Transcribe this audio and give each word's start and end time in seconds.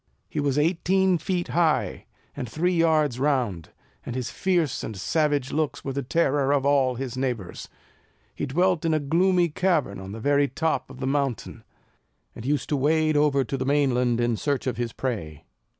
He 0.27 0.39
was 0.39 0.57
eighteen 0.57 1.19
feet 1.19 1.49
high, 1.49 2.05
and 2.35 2.49
three 2.49 2.75
yards 2.75 3.19
round; 3.19 3.69
and 4.03 4.15
his 4.15 4.31
fierce 4.31 4.83
and 4.83 4.97
savage 4.97 5.51
looks 5.51 5.85
were 5.85 5.93
the 5.93 6.01
terror 6.01 6.51
of 6.51 6.65
all 6.65 6.95
his 6.95 7.15
neighbours. 7.15 7.69
He 8.33 8.47
dwelt 8.47 8.83
in 8.83 8.95
a 8.95 8.99
gloomy 8.99 9.49
cavern 9.49 9.99
on 9.99 10.11
the 10.11 10.19
very 10.19 10.47
top 10.47 10.89
of 10.89 11.01
the 11.01 11.05
mountain, 11.05 11.63
and 12.35 12.43
used 12.47 12.67
to 12.69 12.75
wade 12.77 13.15
over 13.15 13.43
to 13.43 13.57
the 13.57 13.63
main 13.63 13.93
land 13.93 14.19
in 14.19 14.37
search 14.37 14.65
of 14.65 14.77
his 14.77 14.91
prey. 14.91 15.45